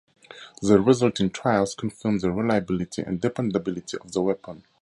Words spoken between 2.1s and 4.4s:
the reliability and dependability of the